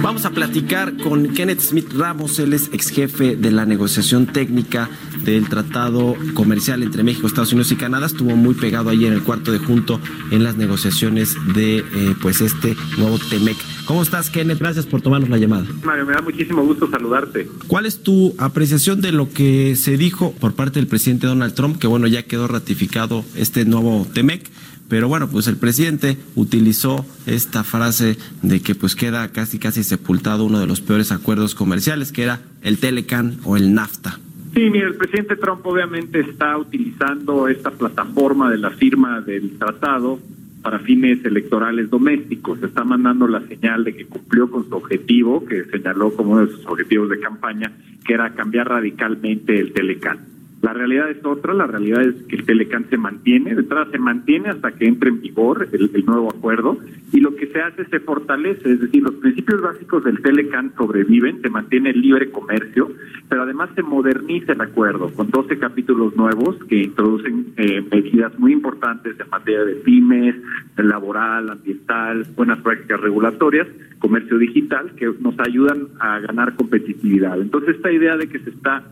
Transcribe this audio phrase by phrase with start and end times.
[0.00, 4.88] Vamos a platicar con Kenneth Smith Ramos, él es ex jefe de la negociación técnica
[5.24, 8.06] del Tratado Comercial entre México, Estados Unidos y Canadá.
[8.06, 10.00] Estuvo muy pegado ahí en el cuarto de junto
[10.30, 11.84] en las negociaciones de eh,
[12.22, 13.73] pues este nuevo TEMEC.
[13.86, 14.60] ¿Cómo estás, Kenneth?
[14.60, 15.66] Gracias por tomarnos la llamada.
[15.84, 17.46] Mario, me da muchísimo gusto saludarte.
[17.66, 21.78] ¿Cuál es tu apreciación de lo que se dijo por parte del presidente Donald Trump,
[21.78, 24.50] que bueno, ya quedó ratificado este nuevo TEMEC?
[24.88, 30.44] Pero bueno, pues el presidente utilizó esta frase de que pues queda casi casi sepultado
[30.44, 34.18] uno de los peores acuerdos comerciales, que era el Telecan o el NAFTA.
[34.54, 40.20] Sí, mira, el presidente Trump obviamente está utilizando esta plataforma de la firma del tratado
[40.64, 42.60] para fines electorales domésticos.
[42.62, 46.52] Está mandando la señal de que cumplió con su objetivo, que señaló como uno de
[46.52, 47.70] sus objetivos de campaña,
[48.04, 50.33] que era cambiar radicalmente el Telecan.
[50.64, 53.98] La realidad es otra, la realidad es que el Telecan se mantiene, de entrada se
[53.98, 56.78] mantiene hasta que entre en vigor el, nuevo acuerdo
[57.12, 61.42] y lo que se hace se fortalece, es decir, los principios básicos del Telecan sobreviven,
[61.42, 62.90] se mantiene el libre comercio,
[63.28, 68.54] pero además se moderniza el acuerdo con 12 capítulos nuevos que introducen eh, medidas muy
[68.54, 70.36] importantes en materia de pymes,
[70.78, 77.38] laboral, ambiental, buenas prácticas regulatorias, comercio digital, que nos ayudan a ganar competitividad.
[77.38, 78.82] Entonces esta idea de que se está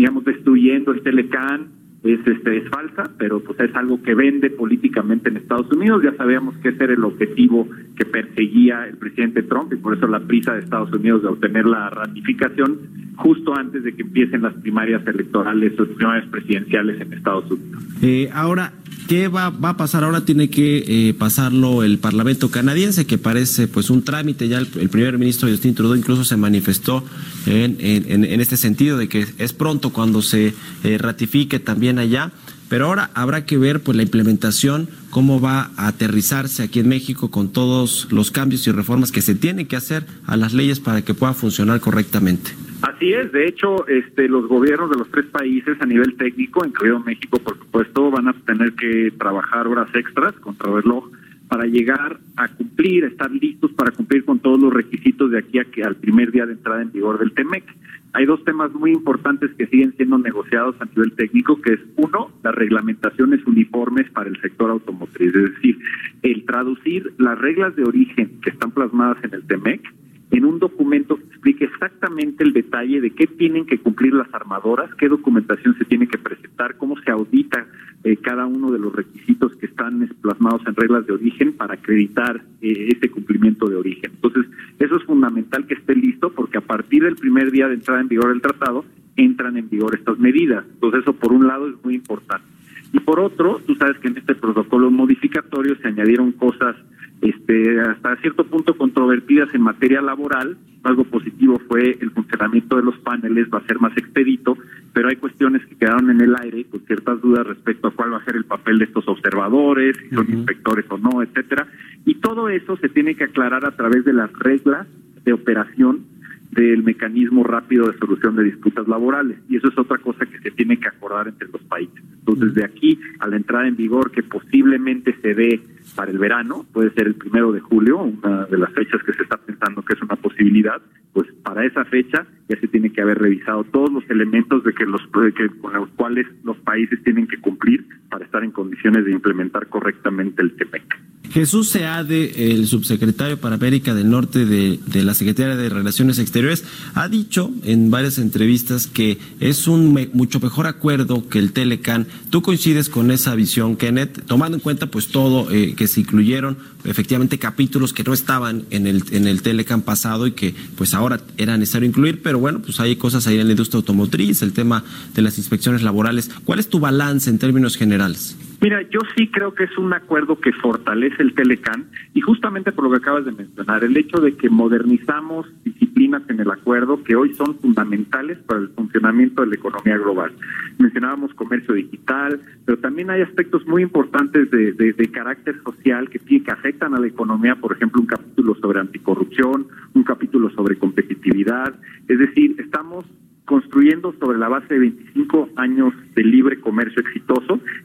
[0.00, 1.66] digamos, destruyendo el Telecan,
[2.02, 6.02] es, este, es falsa, pero pues es algo que vende políticamente en Estados Unidos.
[6.02, 10.06] Ya sabíamos que ese era el objetivo que perseguía el presidente Trump y por eso
[10.06, 12.78] la prisa de Estados Unidos de obtener la ratificación
[13.16, 17.84] justo antes de que empiecen las primarias electorales o primarias presidenciales en Estados Unidos.
[18.00, 18.72] Eh, ahora,
[19.10, 20.04] ¿Qué va, a pasar?
[20.04, 24.46] Ahora tiene que eh, pasarlo el Parlamento canadiense, que parece pues un trámite.
[24.46, 27.02] Ya el, primer ministro Justin Trudeau incluso se manifestó
[27.44, 30.54] en, en, este sentido de que es pronto cuando se
[30.84, 32.30] eh, ratifique también allá.
[32.68, 37.32] Pero ahora habrá que ver pues la implementación, cómo va a aterrizarse aquí en México
[37.32, 41.02] con todos los cambios y reformas que se tienen que hacer a las leyes para
[41.02, 42.52] que pueda funcionar correctamente.
[42.82, 46.98] Así es, de hecho, este, los gobiernos de los tres países a nivel técnico, incluido
[47.00, 51.10] México, por supuesto, van a tener que trabajar horas extras contra reloj
[51.48, 55.64] para llegar a cumplir, estar listos para cumplir con todos los requisitos de aquí a
[55.64, 57.64] que al primer día de entrada en vigor del TEMEC.
[58.12, 62.30] Hay dos temas muy importantes que siguen siendo negociados a nivel técnico, que es uno,
[62.42, 65.78] las reglamentaciones uniformes para el sector automotriz, es decir,
[66.22, 69.82] el traducir las reglas de origen que están plasmadas en el TEMEC
[70.30, 71.18] en un documento
[71.64, 76.18] exactamente el detalle de qué tienen que cumplir las armadoras, qué documentación se tiene que
[76.18, 77.66] presentar, cómo se audita
[78.02, 82.42] eh, cada uno de los requisitos que están plasmados en reglas de origen para acreditar
[82.62, 84.12] eh, ese cumplimiento de origen.
[84.14, 84.46] Entonces,
[84.78, 88.08] eso es fundamental que esté listo porque a partir del primer día de entrada en
[88.08, 88.84] vigor del tratado,
[89.16, 90.64] entran en vigor estas medidas.
[90.72, 92.46] Entonces, eso por un lado es muy importante.
[92.92, 96.76] Y por otro, tú sabes que en este protocolo modificatorio se añadieron cosas
[97.20, 100.56] este, hasta cierto punto controvertidas en materia laboral.
[100.82, 104.56] Algo positivo fue el funcionamiento de los paneles, va a ser más expedito,
[104.94, 108.16] pero hay cuestiones que quedaron en el aire con ciertas dudas respecto a cuál va
[108.18, 111.66] a ser el papel de estos observadores, si son inspectores o no, etcétera.
[112.06, 114.86] Y todo eso se tiene que aclarar a través de las reglas
[115.24, 116.06] de operación
[116.50, 119.38] del mecanismo rápido de solución de disputas laborales.
[119.48, 122.02] Y eso es otra cosa que se tiene que acordar entre los países.
[122.18, 125.60] Entonces, de aquí a la entrada en vigor que posiblemente se dé
[125.94, 129.22] para el verano, puede ser el primero de julio, una de las fechas que se
[129.22, 130.80] está pensando que es una posibilidad,
[131.12, 134.84] pues para esa fecha ya se tiene que haber revisado todos los elementos de que
[134.84, 135.02] los
[135.36, 139.68] que, con los cuales los países tienen que cumplir para estar en condiciones de implementar
[139.68, 141.09] correctamente el TEMEC.
[141.30, 146.64] Jesús Seade, el subsecretario para América del Norte de, de, la Secretaría de Relaciones Exteriores,
[146.94, 152.08] ha dicho en varias entrevistas que es un mucho mejor acuerdo que el Telecan.
[152.30, 154.24] ¿Tú coincides con esa visión, Kenneth?
[154.26, 158.86] Tomando en cuenta pues todo eh, que se incluyeron efectivamente capítulos que no estaban en
[158.86, 162.80] el en el Telecan pasado y que pues ahora era necesario incluir, pero bueno, pues
[162.80, 164.82] hay cosas ahí en la industria automotriz, el tema
[165.14, 166.30] de las inspecciones laborales.
[166.44, 168.36] ¿Cuál es tu balance en términos generales?
[168.60, 172.84] Mira, yo sí creo que es un acuerdo que fortalece el Telecan y justamente por
[172.84, 177.16] lo que acabas de mencionar, el hecho de que modernizamos disciplinas en el acuerdo que
[177.16, 180.32] hoy son fundamentales para el funcionamiento de la economía global.
[180.78, 186.50] Mencionábamos comercio digital, pero también hay aspectos muy importantes de, de carácter social que, que
[186.50, 191.74] afectan a la economía, por ejemplo, un capítulo sobre anticorrupción, un capítulo sobre competitividad,
[192.08, 193.06] es decir, estamos
[193.50, 196.22] construyendo sobre la base de 25 años de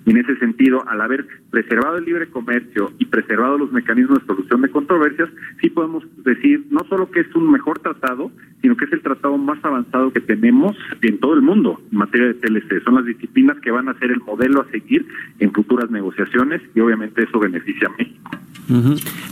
[0.06, 4.26] y en ese sentido, al haber preservado el libre comercio y preservado los mecanismos de
[4.26, 5.30] solución de controversias,
[5.62, 8.32] sí podemos decir no solo que es un mejor tratado,
[8.62, 12.28] sino que es el tratado más avanzado que tenemos en todo el mundo en materia
[12.28, 12.84] de TLC.
[12.84, 15.06] Son las disciplinas que van a ser el modelo a seguir
[15.40, 18.32] en futuras negociaciones y obviamente eso beneficia a México.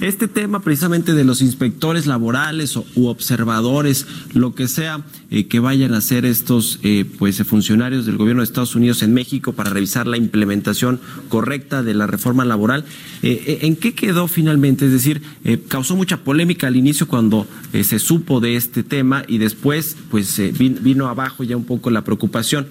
[0.01, 5.94] Este tema precisamente de los inspectores laborales u observadores, lo que sea eh, que vayan
[5.95, 10.06] a hacer estos eh, pues funcionarios del gobierno de Estados Unidos en México para revisar
[10.06, 11.00] la implementación
[11.30, 12.85] correcta de la reforma laboral,
[13.24, 14.85] eh, ¿en qué quedó finalmente?
[14.85, 15.21] Es decir,
[15.68, 21.07] causó mucha polémica al inicio cuando se supo de este tema y después pues vino
[21.07, 22.68] abajo ya un poco la preocupación.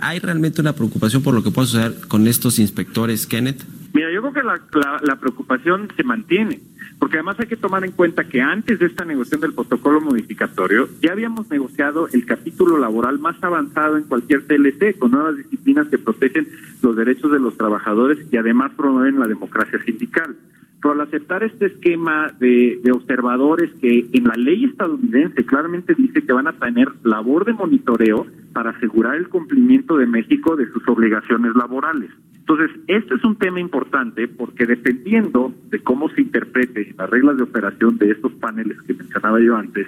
[0.00, 3.62] ¿Hay realmente una preocupación por lo que puede suceder con estos inspectores, Kenneth?
[3.96, 6.60] Mira, yo creo que la, preocupación se mantiene,
[6.98, 10.86] porque además hay que tomar en cuenta que antes de esta negociación del protocolo modificatorio
[11.00, 15.96] ya habíamos negociado el capítulo laboral más avanzado en cualquier TLC, con nuevas disciplinas que
[15.96, 16.46] protegen
[16.82, 20.36] los derechos de los trabajadores y además promueven la democracia sindical.
[20.82, 26.34] Pero al aceptar este esquema de, observadores que en la ley estadounidense claramente dice que
[26.34, 28.26] van a tener labor de monitoreo
[28.56, 32.10] para asegurar el cumplimiento de México de sus obligaciones laborales.
[32.32, 37.42] Entonces, este es un tema importante porque dependiendo de cómo se interprete las reglas de
[37.42, 39.86] operación de estos paneles que mencionaba yo antes,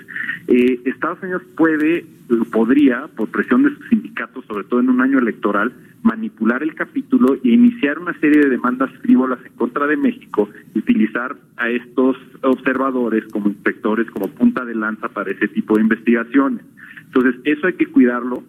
[0.49, 2.05] eh, Estados Unidos puede,
[2.53, 5.73] podría, por presión de sus sindicatos, sobre todo en un año electoral,
[6.03, 10.81] manipular el capítulo e iniciar una serie de demandas frívolas en contra de México y
[10.81, 16.67] utilizar a estos observadores como inspectores, como punta de lanza para ese tipo de investigaciones.
[17.07, 18.43] Entonces, eso hay que cuidarlo.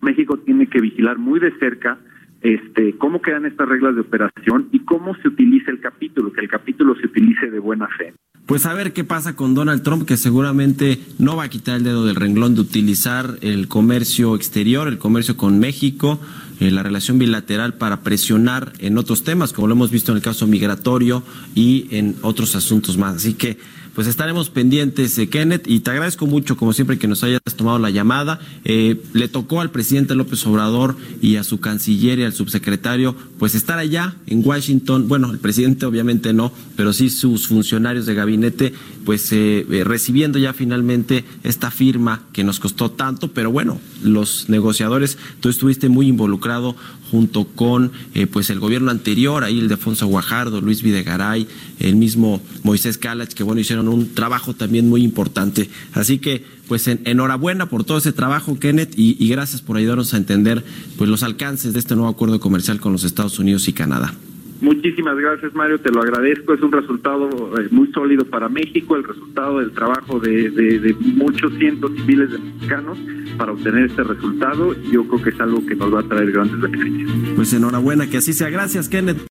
[0.00, 1.98] México tiene que vigilar muy de cerca
[2.42, 6.48] este, cómo quedan estas reglas de operación y cómo se utiliza el capítulo, que el
[6.48, 8.14] capítulo se utilice de buena fe.
[8.46, 11.84] Pues a ver qué pasa con Donald Trump, que seguramente no va a quitar el
[11.84, 16.18] dedo del renglón de utilizar el comercio exterior, el comercio con México,
[16.58, 20.22] eh, la relación bilateral para presionar en otros temas, como lo hemos visto en el
[20.22, 21.22] caso migratorio
[21.54, 23.16] y en otros asuntos más.
[23.16, 23.58] Así que
[24.00, 27.78] pues estaremos pendientes, eh, Kenneth, y te agradezco mucho, como siempre, que nos hayas tomado
[27.78, 28.40] la llamada.
[28.64, 33.54] Eh, le tocó al presidente López Obrador y a su canciller y al subsecretario, pues
[33.54, 35.06] estar allá en Washington.
[35.06, 38.72] Bueno, el presidente obviamente no, pero sí sus funcionarios de gabinete,
[39.04, 45.18] pues eh, recibiendo ya finalmente esta firma que nos costó tanto, pero bueno, los negociadores,
[45.40, 46.74] tú estuviste muy involucrado
[47.10, 47.90] junto con
[48.30, 51.48] pues el gobierno anterior, ahí el de Afonso Guajardo, Luis Videgaray,
[51.80, 55.68] el mismo Moisés Calach, que bueno, hicieron un trabajo también muy importante.
[55.92, 60.64] Así que, pues enhorabuena por todo ese trabajo, Kenneth, y, gracias por ayudarnos a entender
[60.98, 64.14] pues los alcances de este nuevo acuerdo comercial con los Estados Unidos y Canadá.
[64.60, 66.52] Muchísimas gracias, Mario, te lo agradezco.
[66.52, 67.28] Es un resultado
[67.58, 72.30] eh, muy sólido para México, el resultado del trabajo de, de, muchos cientos y miles
[72.30, 72.98] de mexicanos
[73.38, 74.74] para obtener este resultado.
[74.92, 77.10] Yo creo que es algo que nos va a traer grandes beneficios.
[77.36, 78.50] Pues enhorabuena, que así sea.
[78.50, 79.30] Gracias, Kenneth.